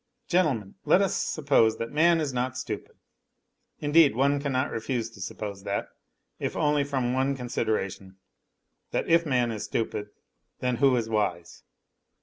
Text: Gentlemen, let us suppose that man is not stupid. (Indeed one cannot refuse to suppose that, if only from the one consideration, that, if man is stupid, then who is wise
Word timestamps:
Gentlemen, 0.27 0.73
let 0.83 0.99
us 0.99 1.15
suppose 1.15 1.77
that 1.77 1.91
man 1.91 2.19
is 2.19 2.33
not 2.33 2.57
stupid. 2.57 2.95
(Indeed 3.81 4.15
one 4.15 4.41
cannot 4.41 4.71
refuse 4.71 5.11
to 5.11 5.21
suppose 5.21 5.61
that, 5.61 5.89
if 6.39 6.55
only 6.57 6.83
from 6.83 7.09
the 7.11 7.13
one 7.13 7.35
consideration, 7.37 8.17
that, 8.89 9.07
if 9.07 9.27
man 9.27 9.51
is 9.51 9.63
stupid, 9.65 10.09
then 10.59 10.77
who 10.77 10.95
is 10.95 11.07
wise 11.07 11.61